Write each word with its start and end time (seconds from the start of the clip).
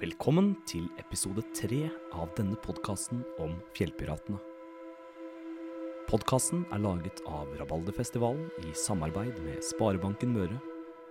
Velkommen 0.00 0.54
til 0.64 0.86
episode 0.96 1.42
tre 1.52 1.82
av 2.16 2.30
denne 2.32 2.56
podkasten 2.64 3.18
om 3.36 3.50
fjellpiratene. 3.76 4.38
Podkasten 6.08 6.62
er 6.72 6.80
laget 6.80 7.20
av 7.28 7.50
Rabalderfestivalen 7.58 8.46
i 8.64 8.72
samarbeid 8.72 9.36
med 9.44 9.60
Sparebanken 9.60 10.32
Møre, 10.32 10.56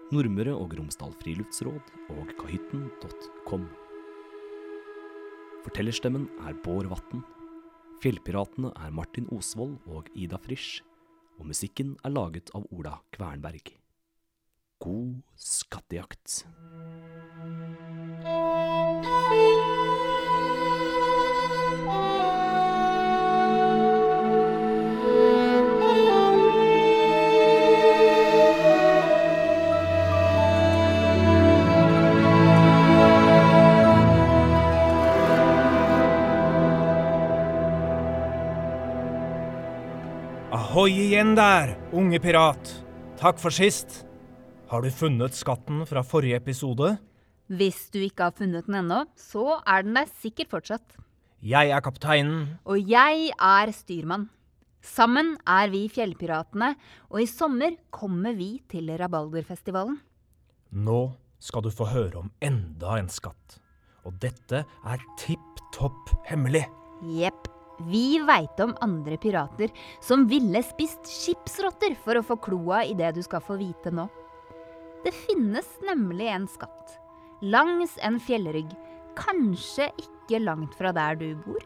Nordmøre 0.09 0.55
og 0.57 0.73
Romsdal 0.79 1.13
Friluftsråd 1.21 1.93
og 2.15 2.33
kahytten.com. 2.41 3.67
Fortellerstemmen 5.67 6.25
er 6.49 6.57
Bård 6.65 6.89
Vatn. 6.89 7.21
Fjellpiratene 8.01 8.73
er 8.73 8.89
Martin 8.89 9.29
Osvold 9.37 9.77
og 9.85 10.09
Ida 10.17 10.41
Frisch. 10.41 10.81
Og 11.37 11.45
musikken 11.53 11.93
er 12.01 12.17
laget 12.17 12.49
av 12.57 12.65
Ola 12.73 12.97
Kvernberg. 13.13 13.75
God 14.81 15.21
skattejakt. 15.37 16.41
Ahoi 40.69 40.91
igjen 41.01 41.31
der, 41.33 41.71
unge 41.97 42.19
pirat. 42.21 42.69
Takk 43.17 43.39
for 43.41 43.49
sist. 43.49 44.03
Har 44.69 44.83
du 44.85 44.91
funnet 44.93 45.33
skatten 45.33 45.79
fra 45.89 46.03
forrige 46.05 46.37
episode? 46.37 46.91
Hvis 47.49 47.87
du 47.89 47.97
ikke 48.05 48.27
har 48.27 48.35
funnet 48.37 48.69
den 48.69 48.77
ennå, 48.83 48.99
så 49.17 49.57
er 49.65 49.87
den 49.87 49.97
der 49.97 50.05
sikkert 50.21 50.53
fortsatt. 50.53 50.99
Jeg 51.41 51.73
er 51.73 51.81
kapteinen. 51.81 52.45
Og 52.69 52.85
jeg 52.85 53.33
er 53.33 53.73
styrmann. 53.73 54.29
Sammen 54.85 55.39
er 55.41 55.73
vi 55.73 55.87
Fjellpiratene, 55.89 56.75
og 57.09 57.25
i 57.25 57.29
sommer 57.33 57.73
kommer 57.89 58.37
vi 58.37 58.59
til 58.69 58.93
Rabalderfestivalen. 58.93 59.97
Nå 60.69 61.03
skal 61.41 61.65
du 61.65 61.73
få 61.73 61.89
høre 61.89 62.27
om 62.27 62.29
enda 62.45 62.99
en 63.01 63.09
skatt. 63.09 63.57
Og 64.05 64.21
dette 64.21 64.67
er 64.69 65.13
tipp 65.17 65.65
topp 65.73 66.13
hemmelig. 66.29 66.67
Jepp. 67.09 67.55
Vi 67.87 68.19
veit 68.27 68.59
om 68.59 68.75
andre 68.83 69.17
pirater 69.17 69.71
som 70.03 70.25
ville 70.27 70.61
spist 70.65 71.07
skipsrotter 71.07 71.95
for 72.03 72.19
å 72.19 72.25
få 72.25 72.39
kloa 72.43 72.83
i 72.87 72.95
det 72.97 73.13
du 73.15 73.21
skal 73.23 73.43
få 73.43 73.59
vite 73.59 73.93
nå. 73.93 74.09
Det 75.05 75.13
finnes 75.15 75.67
nemlig 75.87 76.27
en 76.27 76.47
skatt. 76.51 76.97
Langs 77.41 77.95
en 78.03 78.19
fjellrygg. 78.19 78.71
Kanskje 79.19 79.87
ikke 79.99 80.41
langt 80.43 80.75
fra 80.75 80.91
der 80.95 81.15
du 81.19 81.29
bor. 81.45 81.63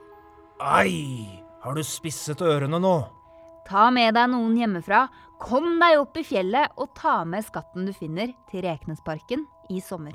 Ai, 0.61 1.41
har 1.63 1.73
du 1.73 1.83
spisset 1.85 2.41
ørene 2.45 2.77
nå? 2.81 2.95
Ta 3.67 3.87
med 3.95 4.13
deg 4.17 4.29
noen 4.29 4.57
hjemmefra, 4.59 5.07
kom 5.41 5.79
deg 5.81 5.97
opp 6.01 6.17
i 6.19 6.25
fjellet 6.27 6.77
og 6.77 6.93
ta 6.97 7.21
med 7.27 7.45
skatten 7.45 7.87
du 7.87 7.93
finner 7.95 8.35
til 8.51 8.65
Reknesparken 8.67 9.47
i 9.73 9.81
sommer. 9.81 10.13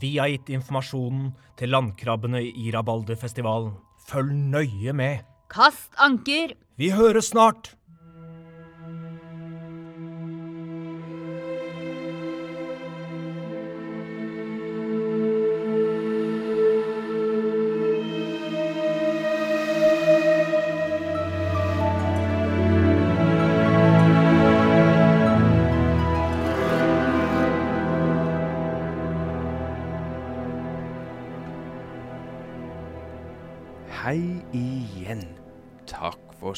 Vi 0.00 0.16
har 0.18 0.30
gitt 0.30 0.52
informasjonen 0.54 1.32
til 1.58 1.72
landkrabbene 1.74 2.42
i 2.46 2.70
Rabalderfestivalen. 2.72 3.74
Følg 4.08 4.32
nøye 4.34 4.92
med. 4.96 5.18
Kast 5.50 5.90
anker! 5.98 6.54
Vi 6.78 6.90
høres 6.94 7.24
snart. 7.34 7.74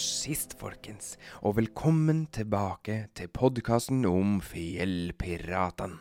Sist, 0.03 0.57
folkens, 0.59 1.17
og 1.47 1.57
velkommen 1.61 2.25
tilbake 2.35 3.07
til 3.17 3.29
podkasten 3.31 4.05
om 4.09 4.41
fjellpiratene. 4.43 6.01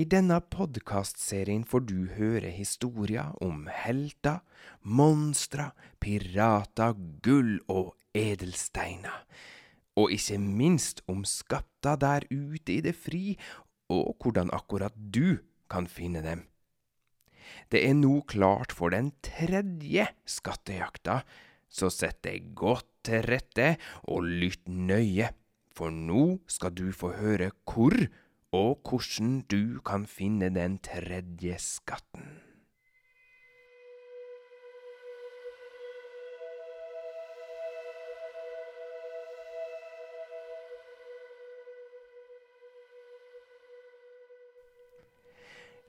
I 0.00 0.04
denne 0.08 0.38
podkastserien 0.52 1.64
får 1.68 1.84
du 1.88 1.98
høre 2.16 2.50
historier 2.52 3.34
om 3.44 3.66
helter, 3.70 4.40
monstre, 4.82 5.70
pirater, 6.00 6.96
gull 7.24 7.58
og 7.72 7.92
edelsteiner. 8.16 9.22
Og 10.00 10.14
ikke 10.16 10.40
minst 10.40 11.04
om 11.12 11.26
skatter 11.28 12.00
der 12.00 12.26
ute 12.32 12.78
i 12.78 12.80
det 12.84 12.96
fri, 12.96 13.36
og 13.92 14.16
hvordan 14.20 14.52
akkurat 14.52 14.96
du 14.96 15.38
kan 15.70 15.86
finne 15.86 16.24
dem. 16.24 16.48
Det 17.68 17.84
er 17.84 17.96
nå 17.96 18.22
klart 18.28 18.72
for 18.72 18.92
den 18.92 19.12
tredje 19.24 20.08
skattejakta, 20.24 21.20
så 21.72 21.88
sett 21.92 22.20
deg 22.26 22.52
godt 22.58 22.88
til 23.08 23.24
rette 23.26 23.74
og 24.12 24.28
lytt 24.28 24.68
nøye, 24.68 25.32
for 25.72 25.90
nå 25.90 26.42
skal 26.52 26.76
du 26.76 26.90
få 26.94 27.14
høre 27.16 27.50
hvor 27.64 27.96
og 28.52 28.84
hvordan 28.84 29.40
du 29.48 29.80
kan 29.80 30.04
finne 30.04 30.52
den 30.52 30.76
tredje 30.84 31.56
skatten. 31.58 32.42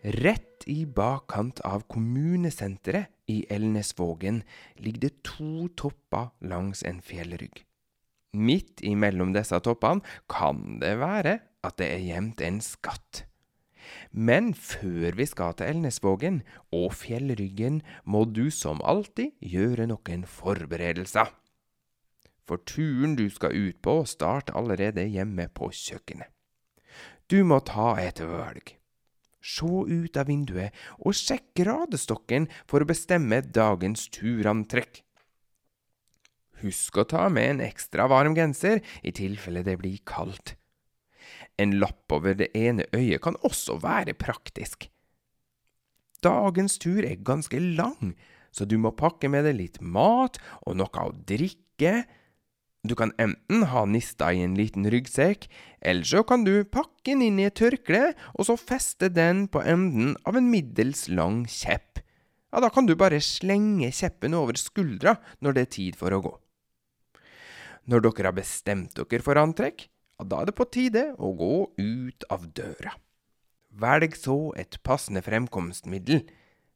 Rett 0.04 0.53
i 0.70 0.84
bakkant 0.86 1.62
av 1.68 1.86
kommunesenteret 1.92 3.12
i 3.32 3.44
Elnesvågen 3.52 4.42
ligger 4.78 5.08
det 5.08 5.14
to 5.28 5.68
topper 5.80 6.32
langs 6.42 6.84
en 6.88 7.02
fjellrygg. 7.02 7.64
Midt 8.34 8.82
imellom 8.82 9.34
disse 9.36 9.60
toppene 9.62 10.02
kan 10.32 10.80
det 10.82 10.96
være 11.02 11.38
at 11.64 11.78
det 11.80 11.92
er 11.94 12.04
gjemt 12.08 12.42
en 12.42 12.60
skatt. 12.64 13.24
Men 14.12 14.54
før 14.54 15.16
vi 15.20 15.28
skal 15.28 15.56
til 15.58 15.70
Elnesvågen 15.70 16.42
og 16.74 16.94
fjellryggen, 16.98 17.82
må 18.06 18.26
du 18.26 18.50
som 18.52 18.82
alltid 18.84 19.36
gjøre 19.40 19.88
noen 19.92 20.26
forberedelser. 20.30 21.32
For 22.44 22.60
turen 22.68 23.16
du 23.16 23.30
skal 23.32 23.56
ut 23.56 23.80
på, 23.84 24.02
starter 24.08 24.58
allerede 24.60 25.06
hjemme 25.08 25.48
på 25.56 25.72
kjøkkenet. 25.72 26.28
Du 27.32 27.44
må 27.48 27.62
ta 27.64 27.94
et 28.04 28.20
valg. 28.20 28.76
Se 29.44 29.68
ut 29.68 30.18
av 30.18 30.30
vinduet 30.32 30.72
og 31.04 31.18
sjekk 31.20 31.50
gradestokken 31.60 32.48
for 32.64 32.84
å 32.84 32.88
bestemme 32.88 33.42
dagens 33.44 34.08
turantrekk. 34.16 35.02
Husk 36.64 36.98
å 37.02 37.04
ta 37.12 37.28
med 37.28 37.50
en 37.50 37.64
ekstra 37.66 38.08
varm 38.08 38.38
genser 38.38 38.80
i 39.04 39.12
tilfelle 39.12 39.66
det 39.68 39.76
blir 39.82 40.00
kaldt. 40.08 40.56
En 41.60 41.76
lapp 41.82 42.12
over 42.16 42.38
det 42.40 42.54
ene 42.56 42.88
øyet 42.96 43.22
kan 43.24 43.36
også 43.44 43.82
være 43.84 44.16
praktisk. 44.16 44.88
Dagens 46.24 46.80
tur 46.80 47.04
er 47.04 47.20
ganske 47.20 47.60
lang, 47.60 48.16
så 48.56 48.64
du 48.64 48.78
må 48.80 48.94
pakke 48.96 49.28
med 49.28 49.44
deg 49.48 49.60
litt 49.60 49.82
mat 49.82 50.40
og 50.64 50.78
noe 50.80 51.04
å 51.04 51.12
drikke. 51.28 52.06
Du 52.84 52.98
kan 53.00 53.14
enten 53.16 53.64
ha 53.72 53.86
nista 53.88 54.34
i 54.36 54.42
en 54.44 54.58
liten 54.60 54.84
ryggsekk, 54.92 55.46
eller 55.80 56.04
så 56.04 56.20
kan 56.28 56.42
du 56.44 56.66
pakke 56.68 57.14
den 57.14 57.22
inn 57.24 57.38
i 57.40 57.46
et 57.48 57.56
tørkle, 57.56 58.10
og 58.36 58.50
så 58.50 58.58
feste 58.60 59.08
den 59.08 59.46
på 59.48 59.62
enden 59.64 60.18
av 60.28 60.36
en 60.36 60.50
middels 60.52 61.06
lang 61.08 61.46
kjepp. 61.48 62.02
Ja, 62.52 62.60
da 62.60 62.68
kan 62.70 62.86
du 62.86 62.92
bare 63.00 63.22
slenge 63.24 63.88
kjeppen 63.88 64.36
over 64.36 64.60
skuldra 64.60 65.16
når 65.40 65.56
det 65.56 65.64
er 65.64 65.72
tid 65.78 65.96
for 65.98 66.12
å 66.12 66.20
gå. 66.26 66.34
Når 67.88 68.04
dere 68.04 68.30
har 68.30 68.36
bestemt 68.36 69.00
dere 69.00 69.24
for 69.24 69.40
antrekk, 69.40 69.88
ja, 70.20 70.28
da 70.28 70.44
er 70.44 70.52
det 70.52 70.58
på 70.60 70.68
tide 70.68 71.06
å 71.16 71.32
gå 71.40 71.56
ut 71.80 72.28
av 72.36 72.46
døra. 72.52 72.98
Velg 73.80 74.20
så 74.20 74.52
et 74.60 74.76
passende 74.84 75.24
fremkomstmiddel. 75.24 76.28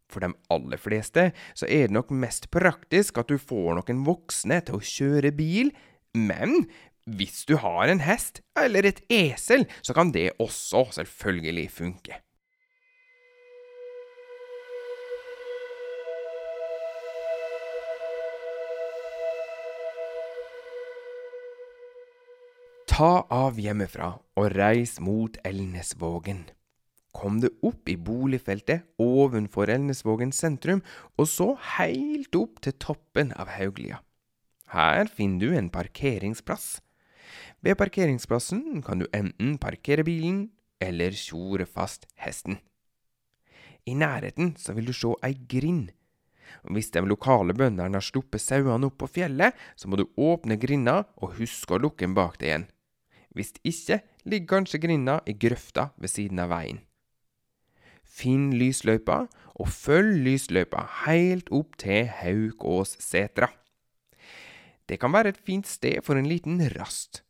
For 0.08 0.24
de 0.24 0.32
aller 0.56 0.80
fleste 0.80 1.30
så 1.52 1.68
er 1.68 1.90
det 1.90 1.98
nok 2.00 2.16
mest 2.16 2.48
praktisk 2.54 3.20
at 3.20 3.28
du 3.28 3.36
får 3.36 3.76
noen 3.76 4.06
voksne 4.08 4.62
til 4.64 4.80
å 4.80 4.84
kjøre 4.96 5.36
bil, 5.36 5.76
men 6.16 6.68
hvis 7.08 7.46
du 7.48 7.56
har 7.56 7.88
en 7.88 8.02
hest 8.04 8.42
eller 8.60 8.84
et 8.84 9.00
esel, 9.08 9.64
så 9.80 9.96
kan 9.96 10.12
det 10.12 10.34
også 10.44 10.90
selvfølgelig 11.00 11.70
funke. 11.72 12.20
Ta 22.98 23.28
av 23.30 23.60
hjemmefra 23.62 24.16
og 24.42 24.46
reis 24.58 24.96
mot 25.00 25.36
Elnesvågen. 25.46 26.48
kom 27.18 27.40
du 27.42 27.48
opp 27.66 27.90
i 27.90 27.96
boligfeltet 27.98 28.84
ovenfor 29.02 29.72
Elnesvågen 29.74 30.32
sentrum, 30.32 30.84
og 31.18 31.26
så 31.30 31.56
heilt 31.78 32.36
opp 32.38 32.60
til 32.62 32.76
toppen 32.78 33.32
av 33.34 33.50
Hauglia. 33.50 34.02
Her 34.74 35.08
finner 35.08 35.40
du 35.40 35.56
en 35.56 35.70
parkeringsplass. 35.72 36.82
Ved 37.64 37.78
parkeringsplassen 37.80 38.82
kan 38.84 39.00
du 39.00 39.08
enten 39.16 39.58
parkere 39.58 40.04
bilen 40.04 40.50
eller 40.84 41.16
tjore 41.16 41.66
fast 41.66 42.06
hesten. 42.20 42.60
I 43.88 43.96
nærheten 43.96 44.56
så 44.60 44.76
vil 44.76 44.90
du 44.90 44.94
se 44.94 45.14
ei 45.24 45.38
grind. 45.50 45.94
Hvis 46.68 46.92
de 46.92 47.04
lokale 47.04 47.56
bøndene 47.56 47.96
har 47.96 48.04
sluppet 48.04 48.44
sauene 48.44 48.90
opp 48.90 48.98
på 49.00 49.10
fjellet, 49.20 49.56
så 49.76 49.88
må 49.88 50.00
du 50.00 50.08
åpne 50.20 50.60
grinda 50.60 51.06
og 51.18 51.38
huske 51.40 51.76
å 51.76 51.82
lukke 51.82 52.06
den 52.06 52.16
bak 52.18 52.38
deg 52.40 52.50
igjen. 52.50 52.68
Hvis 53.36 53.54
ikke 53.64 54.02
ligger 54.26 54.58
kanskje 54.58 54.82
grinda 54.84 55.22
i 55.28 55.36
grøfta 55.36 55.92
ved 55.96 56.12
siden 56.12 56.44
av 56.44 56.52
veien. 56.52 56.82
Finn 58.04 58.50
lysløypa, 58.58 59.28
og 59.58 59.70
følg 59.72 60.24
lysløypa 60.26 60.84
helt 61.06 61.52
opp 61.54 61.76
til 61.82 62.08
Haukåssetra. 62.20 63.50
Det 64.88 64.98
kan 65.02 65.12
være 65.12 65.30
et 65.36 65.44
fint 65.44 65.68
sted 65.68 66.00
for 66.06 66.16
en 66.16 66.30
liten 66.30 66.62
rast. 66.78 67.24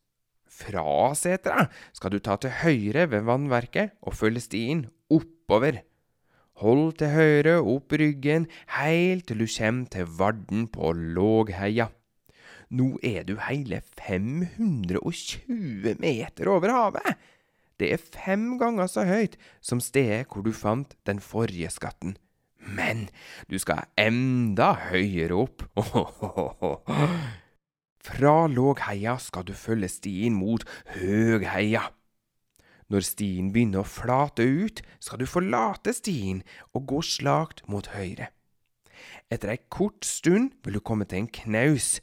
Fra 0.58 1.14
setra 1.18 1.68
skal 1.94 2.10
du 2.14 2.18
ta 2.22 2.36
til 2.40 2.50
høyre 2.62 3.10
ved 3.10 3.26
vannverket 3.26 3.90
og 4.02 4.14
følge 4.18 4.40
stien 4.42 4.86
oppover. 5.10 5.82
Hold 6.58 6.98
til 6.98 7.14
høyre 7.14 7.60
opp 7.62 7.92
ryggen 7.94 8.48
heilt 8.74 9.28
til 9.30 9.38
du 9.42 9.46
kommer 9.46 9.86
til 9.94 10.06
Varden 10.18 10.66
på 10.74 10.92
Lågheia. 10.94 11.86
Nå 12.74 12.98
er 13.06 13.22
du 13.24 13.38
hele 13.46 13.80
520 13.96 15.94
meter 16.02 16.48
over 16.50 16.68
havet. 16.74 17.14
Det 17.78 17.92
er 17.94 18.02
fem 18.02 18.58
ganger 18.58 18.86
så 18.90 19.06
høyt 19.06 19.38
som 19.62 19.80
stedet 19.80 20.26
hvor 20.26 20.42
du 20.42 20.52
fant 20.52 20.96
den 21.06 21.20
forrige 21.22 21.70
skatten. 21.70 22.18
Men 22.58 23.08
du 23.46 23.58
skal 23.62 23.86
enda 23.96 24.72
høyere 24.90 25.38
opp. 25.46 25.62
Fra 28.18 28.48
Lågheia 28.50 29.12
skal 29.22 29.44
du 29.46 29.52
følge 29.54 29.86
stien 29.92 30.34
mot 30.34 30.64
Høgheia. 30.96 31.84
Når 32.90 33.04
stien 33.06 33.52
begynner 33.54 33.84
å 33.84 33.86
flate 33.86 34.42
ut, 34.42 34.82
skal 34.98 35.20
du 35.20 35.28
forlate 35.30 35.94
stien 35.94 36.40
og 36.74 36.88
gå 36.90 36.98
slakt 37.06 37.62
mot 37.70 37.86
høyre. 37.94 38.32
Etter 39.30 39.54
ei 39.54 39.60
kort 39.70 40.02
stund 40.08 40.56
vil 40.66 40.80
du 40.80 40.82
komme 40.82 41.06
til 41.06 41.22
en 41.22 41.30
knaus. 41.30 42.00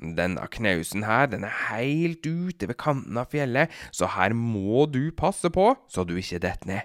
Denne 0.00 0.48
knausen 0.54 1.04
her, 1.04 1.28
den 1.28 1.44
er 1.44 1.62
heilt 1.66 2.24
ute 2.24 2.70
ved 2.70 2.78
kanten 2.80 3.20
av 3.20 3.28
fjellet, 3.34 3.68
så 3.92 4.08
her 4.14 4.32
må 4.32 4.86
du 4.88 5.10
passe 5.12 5.52
på 5.52 5.74
så 5.90 6.08
du 6.08 6.16
ikke 6.16 6.40
detter 6.48 6.70
ned. 6.70 6.84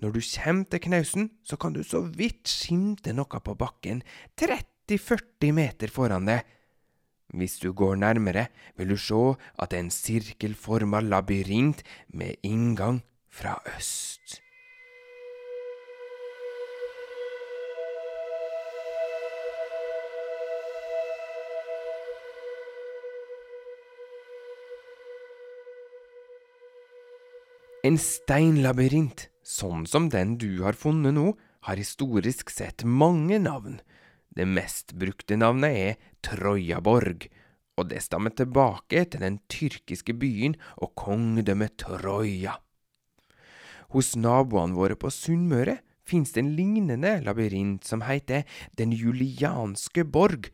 Når 0.00 0.14
du 0.16 0.22
kommer 0.24 0.70
til 0.72 0.86
knausen, 0.88 1.32
så 1.44 1.60
kan 1.60 1.76
du 1.76 1.82
så 1.84 2.06
vidt 2.06 2.48
skimte 2.48 3.12
noe 3.12 3.42
på 3.44 3.60
bakken, 3.60 4.06
30–40 4.40 5.52
meter 5.52 5.92
foran 5.92 6.30
deg. 6.30 6.46
Hvis 7.28 7.58
du 7.60 7.72
går 7.76 7.98
nærmere, 8.00 8.46
vil 8.76 8.88
du 8.88 8.96
se 8.96 9.36
at 9.60 9.70
det 9.70 9.76
er 9.76 9.84
en 9.84 9.92
sirkelforma 9.92 11.00
labyrint 11.04 11.82
med 12.08 12.40
inngang 12.42 13.02
fra 13.28 13.58
øst. 13.76 14.40
En 27.84 27.96
steinlabyrint, 28.00 29.28
sånn 29.44 29.84
som 29.86 30.08
den 30.12 30.34
du 30.40 30.64
har 30.64 30.76
funnet 30.76 31.14
nå, 31.14 31.36
har 31.68 31.78
historisk 31.78 32.50
sett 32.50 32.82
mange 32.84 33.38
navn. 33.38 33.78
Det 34.34 34.44
mest 34.48 34.96
brukte 34.98 35.38
navnet 35.38 35.76
er 35.76 35.94
Trojaborg, 36.28 37.28
og 37.78 37.90
det 37.90 38.02
stammer 38.04 38.34
tilbake 38.34 39.04
til 39.08 39.22
den 39.22 39.38
tyrkiske 39.50 40.14
byen 40.18 40.56
og 40.76 40.94
kongedømmet 40.98 41.78
Troja. 41.80 42.58
Hos 43.94 44.12
naboene 44.20 44.76
våre 44.76 44.98
på 45.00 45.10
Sunnmøre 45.12 45.78
finnes 46.08 46.34
det 46.34 46.42
en 46.42 46.54
lignende 46.56 47.14
labyrint 47.24 47.86
som 47.88 48.04
heter 48.04 48.44
Den 48.76 48.92
julianske 48.92 50.04
borg, 50.04 50.50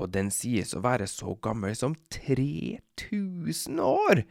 og 0.00 0.10
den 0.12 0.30
sies 0.34 0.74
å 0.74 0.82
være 0.84 1.06
så 1.08 1.36
gammel 1.40 1.76
som 1.78 1.94
3000 2.12 3.80
år. 3.80 4.24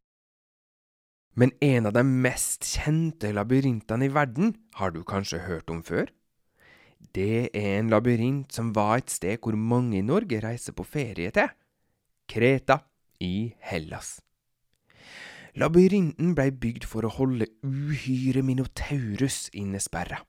Men 1.33 1.53
en 1.65 1.89
av 1.89 1.95
de 1.95 2.03
mest 2.05 2.67
kjente 2.75 3.31
labyrintene 3.33 4.05
i 4.05 4.13
verden 4.13 4.53
har 4.77 4.93
du 4.93 5.01
kanskje 5.07 5.41
hørt 5.47 5.71
om 5.73 5.81
før? 5.85 6.11
Det 7.13 7.53
er 7.53 7.79
en 7.79 7.91
labyrint 7.93 8.53
som 8.53 8.71
var 8.73 8.97
et 8.97 9.11
sted 9.13 9.37
hvor 9.43 9.53
mange 9.53 9.99
i 9.99 10.05
Norge 10.05 10.39
reiser 10.41 10.73
på 10.73 10.85
ferie 10.87 11.29
til. 11.33 11.51
Kreta 12.29 12.79
i 13.21 13.53
Hellas. 13.61 14.17
Labyrinten 15.53 16.33
blei 16.33 16.49
bygd 16.49 16.87
for 16.89 17.05
å 17.05 17.11
holde 17.13 17.45
uhyret 17.61 18.41
Minotaurus 18.45 19.51
innesperra. 19.53 20.23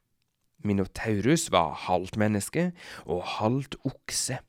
Minotaurus 0.65 1.47
var 1.53 1.73
halvt 1.87 2.19
menneske 2.21 2.67
og 3.07 3.25
halvt 3.39 3.79
okse. 3.89 4.43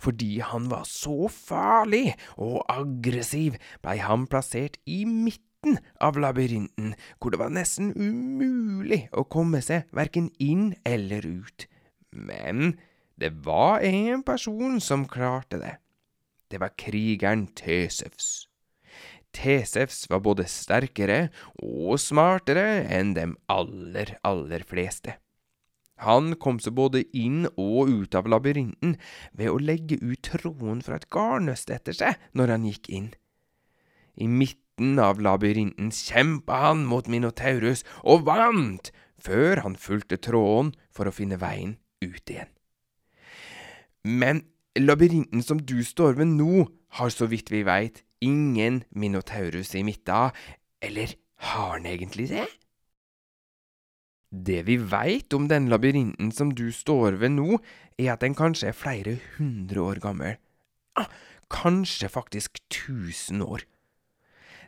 Fordi 0.00 0.38
han 0.44 0.68
var 0.70 0.84
så 0.88 1.30
farlig 1.32 2.12
og 2.36 2.60
aggressiv, 2.68 3.56
blei 3.80 3.96
han 4.04 4.28
plassert 4.28 4.76
i 4.84 5.04
midten 5.08 5.53
av 6.02 6.18
labyrinten, 6.20 6.94
hvor 7.18 7.34
det 7.34 7.40
var 7.40 7.52
nesten 7.54 7.92
umulig 7.96 9.04
å 9.12 9.26
komme 9.28 9.62
seg 9.64 9.88
verken 9.94 10.30
inn 10.42 10.72
eller 10.86 11.26
ut. 11.26 11.66
Men 12.14 12.76
det 13.20 13.32
var 13.46 13.84
en 13.86 14.24
person 14.26 14.80
som 14.82 15.06
klarte 15.10 15.60
det. 15.62 15.76
Det 16.50 16.60
var 16.62 16.74
krigeren 16.78 17.48
Tesevs. 17.56 18.46
Tesevs 19.34 20.04
var 20.10 20.22
både 20.22 20.46
sterkere 20.50 21.28
og 21.58 21.98
smartere 21.98 22.84
enn 22.94 23.14
dem 23.16 23.34
aller, 23.50 24.14
aller 24.22 24.62
fleste. 24.66 25.16
Han 26.02 26.34
kom 26.42 26.58
seg 26.62 26.74
både 26.74 27.04
inn 27.14 27.44
og 27.54 27.90
ut 27.90 28.14
av 28.18 28.28
labyrinten 28.30 28.96
ved 29.32 29.50
å 29.50 29.60
legge 29.62 29.98
ut 30.02 30.22
tråden 30.26 30.82
fra 30.82 30.98
et 30.98 31.06
garnnøst 31.14 31.70
etter 31.74 31.96
seg 31.96 32.18
når 32.34 32.54
han 32.56 32.66
gikk 32.70 32.90
inn. 32.90 33.10
I 34.16 34.28
midten 34.30 34.98
av 35.02 35.20
labyrinten 35.22 35.90
kjempa 35.94 36.60
han 36.68 36.84
mot 36.88 37.08
Minotaurus 37.10 37.84
og 38.02 38.26
vant, 38.28 38.90
før 39.18 39.62
han 39.64 39.78
fulgte 39.80 40.18
tråden 40.20 40.74
for 40.94 41.08
å 41.08 41.14
finne 41.14 41.38
veien 41.40 41.76
ut 42.04 42.30
igjen. 42.30 42.50
Men 44.04 44.44
labyrinten 44.76 45.42
som 45.42 45.62
du 45.62 45.80
står 45.86 46.18
ved 46.20 46.34
nå, 46.36 46.66
har 46.94 47.10
så 47.10 47.26
vidt 47.26 47.50
vi 47.50 47.64
veit 47.66 48.04
ingen 48.22 48.84
Minotaurus 48.94 49.74
i 49.74 49.82
midta, 49.86 50.28
eller 50.84 51.16
har 51.50 51.78
han 51.78 51.88
egentlig 51.88 52.28
det? 52.30 52.46
Det 54.34 54.60
vi 54.66 54.76
veit 54.78 55.34
om 55.36 55.46
den 55.50 55.68
labyrinten 55.70 56.32
som 56.34 56.50
du 56.54 56.68
står 56.74 57.20
ved 57.22 57.36
nå, 57.36 57.60
er 57.98 58.14
at 58.14 58.24
den 58.24 58.34
kanskje 58.34 58.70
er 58.70 58.78
flere 58.78 59.18
hundre 59.36 59.84
år 59.84 60.00
gammel. 60.02 60.38
Ah, 60.98 61.10
kanskje 61.50 62.10
faktisk 62.10 62.58
tusen 62.70 63.42
år. 63.42 63.62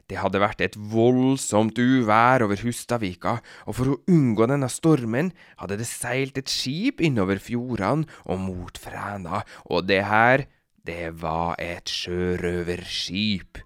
Det 0.06 0.20
hadde 0.22 0.38
vært 0.38 0.60
et 0.62 0.76
voldsomt 0.78 1.78
uvær 1.82 2.44
over 2.46 2.60
Hustadvika, 2.62 3.40
og 3.66 3.74
for 3.74 3.90
å 3.90 4.00
unngå 4.12 4.46
denne 4.46 4.68
stormen 4.70 5.32
hadde 5.58 5.80
det 5.80 5.88
seilt 5.90 6.38
et 6.38 6.50
skip 6.50 7.02
innover 7.02 7.42
fjordene 7.42 8.06
og 8.30 8.38
mot 8.44 8.78
Fræna, 8.78 9.42
og 9.66 9.88
det 9.90 10.04
her, 10.06 10.46
det 10.86 11.10
var 11.18 11.58
et 11.58 11.90
sjørøverskip. 11.90 13.58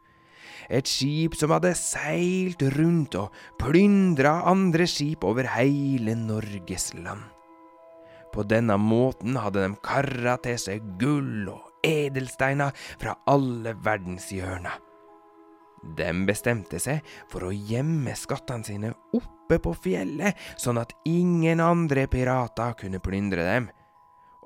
Et 0.70 0.86
skip 0.88 1.36
som 1.36 1.52
hadde 1.52 1.74
seilt 1.76 2.62
rundt 2.78 3.18
og 3.20 3.36
plyndra 3.60 4.38
andre 4.48 4.86
skip 4.88 5.26
over 5.26 5.48
hele 5.58 6.14
Norges 6.16 6.94
land. 6.96 7.26
På 8.30 8.46
denne 8.46 8.78
måten 8.80 9.36
hadde 9.36 9.66
de 9.66 9.80
kara 9.84 10.38
til 10.40 10.56
seg 10.62 10.94
gull 11.02 11.50
og 11.50 11.84
edelsteiner 11.84 12.72
fra 13.02 13.18
alle 13.28 13.74
verdens 13.84 14.30
hjørner. 14.32 14.78
De 15.80 16.08
bestemte 16.28 16.80
seg 16.82 17.04
for 17.30 17.46
å 17.46 17.52
gjemme 17.54 18.12
skattene 18.18 18.66
sine 18.66 18.90
oppe 19.16 19.56
på 19.62 19.72
fjellet, 19.86 20.36
sånn 20.60 20.80
at 20.80 20.92
ingen 21.08 21.62
andre 21.64 22.04
pirater 22.10 22.76
kunne 22.80 23.00
plyndre 23.02 23.46
dem. 23.46 23.70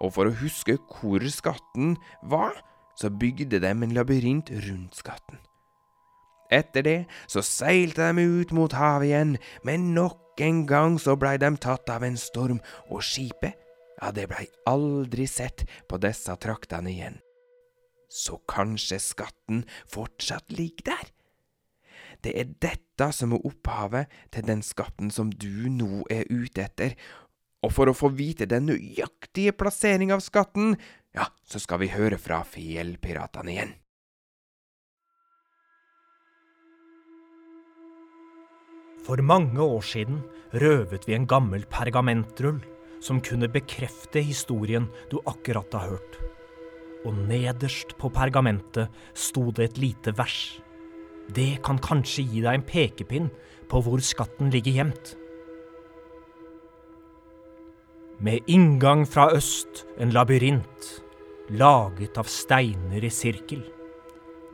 Og 0.03 0.14
for 0.14 0.31
å 0.31 0.37
huske 0.38 0.79
hvor 0.95 1.25
skatten 1.31 1.97
var, 2.31 2.55
så 2.95 3.11
bygde 3.11 3.59
de 3.62 3.73
en 3.73 3.95
labyrint 3.97 4.50
rundt 4.69 4.95
skatten. 4.95 5.41
Etter 6.55 6.85
det 6.87 6.99
så 7.31 7.43
seilte 7.43 8.12
de 8.14 8.23
ut 8.23 8.53
mot 8.55 8.73
havet 8.76 9.09
igjen, 9.09 9.35
men 9.67 9.93
nok 9.97 10.38
en 10.45 10.64
gang 10.71 10.99
så 11.03 11.17
blei 11.19 11.35
de 11.43 11.50
tatt 11.59 11.91
av 11.91 12.05
en 12.07 12.19
storm, 12.21 12.61
og 12.91 13.03
skipet, 13.03 13.59
ja, 13.99 14.11
det 14.14 14.29
blei 14.31 14.47
aldri 14.69 15.26
sett 15.31 15.64
på 15.88 15.99
disse 16.03 16.35
traktene 16.43 16.91
igjen. 16.91 17.19
Så 18.11 18.38
kanskje 18.50 19.00
skatten 19.03 19.64
fortsatt 19.91 20.53
ligger 20.55 20.93
der? 20.93 21.12
Det 22.25 22.33
er 22.40 22.50
dette 22.64 23.11
som 23.12 23.35
er 23.37 23.45
opphavet 23.47 24.12
til 24.33 24.47
den 24.49 24.64
skatten 24.64 25.12
som 25.12 25.31
du 25.31 25.69
nå 25.71 26.04
er 26.12 26.25
ute 26.31 26.64
etter. 26.64 26.97
Og 27.64 27.73
for 27.73 27.88
å 27.88 27.97
få 27.97 28.11
vite 28.16 28.49
den 28.49 28.69
nøyaktige 28.69 29.54
plassering 29.57 30.12
av 30.12 30.25
skatten, 30.25 30.75
ja, 31.16 31.28
så 31.47 31.61
skal 31.62 31.81
vi 31.85 31.93
høre 31.93 32.19
fra 32.21 32.43
fjellpiratene 32.49 33.54
igjen. 33.54 33.75
For 39.04 39.21
mange 39.21 39.61
år 39.61 39.85
siden 39.85 40.23
røvet 40.57 41.04
vi 41.04 41.16
en 41.16 41.26
gammel 41.28 41.66
pergamentrull 41.69 42.62
som 43.04 43.21
kunne 43.21 43.50
bekrefte 43.52 44.23
historien 44.25 44.87
du 45.12 45.19
akkurat 45.28 45.76
har 45.76 45.90
hørt. 45.93 46.21
Og 47.04 47.16
nederst 47.28 47.99
på 48.00 48.09
pergamentet 48.09 48.88
sto 49.12 49.50
det 49.52 49.66
et 49.69 49.81
lite 49.83 50.14
vers. 50.16 50.38
Det 51.33 51.62
kan 51.64 51.78
kanskje 51.81 52.26
gi 52.28 52.43
deg 52.45 52.59
en 52.59 52.66
pekepinn 52.69 53.31
på 53.71 53.81
hvor 53.85 54.02
skatten 54.04 54.50
ligger 54.52 54.81
gjemt. 54.81 55.14
Med 58.25 58.45
inngang 58.49 59.04
fra 59.09 59.31
øst 59.35 59.85
en 59.99 60.12
labyrint, 60.14 60.90
laget 61.50 62.19
av 62.21 62.28
steiner 62.31 63.04
i 63.04 63.11
sirkel. 63.11 63.64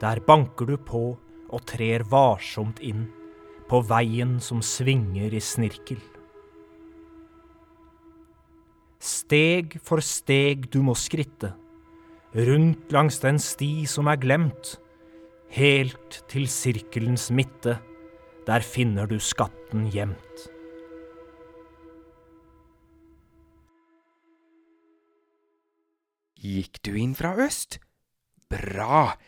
Der 0.00 0.22
banker 0.24 0.66
du 0.66 0.76
på 0.78 1.04
og 1.50 1.66
trer 1.68 2.06
varsomt 2.08 2.80
inn 2.80 3.08
på 3.70 3.82
veien 3.86 4.38
som 4.42 4.62
svinger 4.64 5.34
i 5.34 5.42
snirkel. 5.42 6.00
Steg 9.00 9.78
for 9.86 10.02
steg 10.04 10.66
du 10.72 10.80
må 10.84 10.96
skritte, 10.98 11.54
rundt 12.36 12.90
langs 12.92 13.20
den 13.22 13.38
sti 13.40 13.86
som 13.88 14.10
er 14.10 14.18
glemt, 14.20 14.74
helt 15.50 16.20
til 16.30 16.46
sirkelens 16.50 17.28
midte, 17.34 17.78
der 18.46 18.62
finner 18.64 19.08
du 19.10 19.18
skatten 19.22 19.88
gjemt. 19.90 20.46
Gikk 26.40 26.80
du 26.86 26.94
inn 26.96 27.12
fra 27.18 27.34
øst? 27.44 27.80
Bra! 28.50 29.18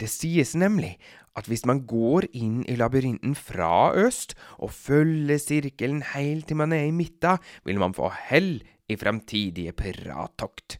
Det 0.00 0.08
sies 0.08 0.54
nemlig 0.56 0.94
at 1.36 1.48
hvis 1.50 1.66
man 1.68 1.82
går 1.88 2.28
inn 2.36 2.62
i 2.68 2.76
labyrinten 2.78 3.34
fra 3.36 3.90
øst 3.98 4.36
og 4.62 4.72
følger 4.72 5.40
sirkelen 5.40 6.00
helt 6.14 6.48
til 6.48 6.60
man 6.60 6.72
er 6.72 6.86
i 6.88 6.94
midten, 6.94 7.40
vil 7.64 7.80
man 7.82 7.96
få 7.96 8.08
hell 8.30 8.62
i 8.88 8.96
fremtidige 8.96 9.74
pirattokt. 9.76 10.78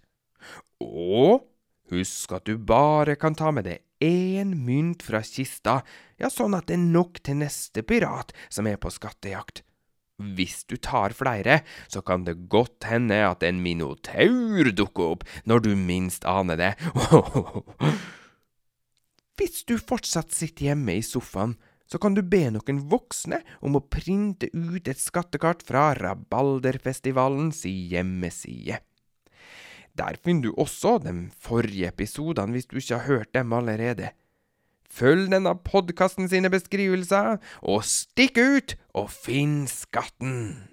Og 0.80 1.45
husk 1.92 2.33
at 2.38 2.47
du 2.47 2.57
bare 2.57 3.19
kan 3.21 3.37
ta 3.37 3.52
med 3.52 3.69
deg 3.69 3.85
én 4.00 4.54
mynt 4.64 5.04
fra 5.04 5.21
kista, 5.25 5.80
ja, 6.21 6.30
sånn 6.33 6.57
at 6.57 6.69
det 6.69 6.78
er 6.78 6.87
nok 6.90 7.21
til 7.25 7.40
neste 7.42 7.85
pirat 7.87 8.33
som 8.49 8.69
er 8.69 8.80
på 8.80 8.92
skattejakt. 8.92 9.62
Hvis 10.21 10.66
du 10.69 10.76
tar 10.76 11.14
flere, 11.16 11.62
så 11.88 12.02
kan 12.04 12.26
det 12.26 12.49
godt 12.52 12.85
hende 12.90 13.23
at 13.25 13.45
en 13.47 13.62
minotaur 13.64 14.69
dukker 14.76 15.14
opp 15.14 15.25
når 15.49 15.64
du 15.64 15.71
minst 15.76 16.26
aner 16.28 16.61
det. 16.61 16.75
Hvis 19.40 19.64
du 19.64 19.78
fortsatt 19.80 20.35
sitter 20.37 20.71
hjemme 20.71 20.99
i 20.99 21.04
sofaen, 21.04 21.57
så 21.90 21.99
kan 21.99 22.14
du 22.14 22.21
be 22.23 22.45
noen 22.52 22.83
voksne 22.92 23.40
om 23.64 23.78
å 23.78 23.83
printe 23.83 24.50
ut 24.52 24.87
et 24.87 25.00
skattekart 25.00 25.64
fra 25.66 25.88
Rabalderfestivalens 25.97 27.64
hjemmeside. 27.64 28.83
Der 29.99 30.17
finner 30.25 30.49
du 30.51 30.55
også 30.59 30.99
de 31.03 31.15
forrige 31.41 31.89
episodene 31.89 32.55
hvis 32.57 32.69
du 32.71 32.77
ikke 32.81 32.99
har 32.99 33.07
hørt 33.07 33.35
dem 33.35 33.53
allerede. 33.53 34.11
Følg 34.91 35.31
denne 35.31 35.55
podkasten 35.65 36.29
sine 36.29 36.51
beskrivelser, 36.51 37.39
og 37.63 37.85
stikk 37.87 38.41
ut 38.41 38.77
og 38.99 39.11
finn 39.15 39.65
skatten! 39.71 40.67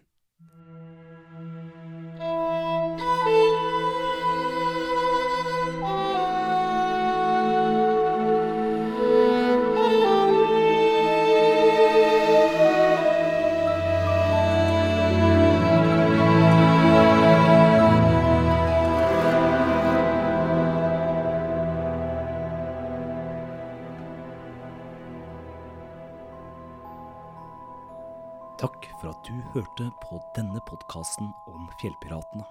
Hørte 29.54 29.90
på 30.04 30.20
denne 30.36 30.60
podkasten 30.68 31.30
om 31.48 31.68
fjellpiratene. 31.82 32.46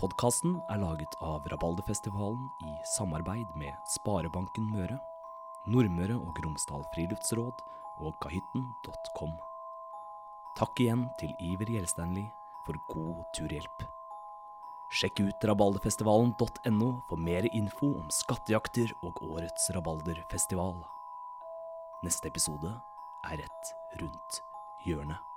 Podkasten 0.00 0.56
er 0.72 0.80
laget 0.82 1.14
av 1.24 1.46
Rabalderfestivalen 1.52 2.48
i 2.66 2.72
samarbeid 2.96 3.52
med 3.60 3.74
Sparebanken 3.94 4.66
Møre, 4.72 4.98
Nordmøre 5.70 6.18
og 6.18 6.40
Romsdal 6.44 6.84
Friluftsråd 6.94 7.62
og 8.04 8.16
kahytten.com. 8.24 9.36
Takk 10.58 10.82
igjen 10.84 11.06
til 11.20 11.32
Iver 11.52 11.70
Gjelsteinli 11.76 12.26
for 12.66 12.80
god 12.92 13.22
turhjelp. 13.36 13.86
Sjekk 14.96 15.22
ut 15.26 15.46
rabalderfestivalen.no 15.50 16.90
for 17.08 17.20
mer 17.20 17.48
info 17.52 17.92
om 18.00 18.10
skattejakter 18.12 18.92
og 19.06 19.22
årets 19.26 19.70
rabalderfestival. 19.76 20.82
Neste 22.06 22.30
episode 22.30 22.74
er 23.26 23.40
rett 23.42 23.72
rundt 24.02 24.44
hjørnet. 24.86 25.35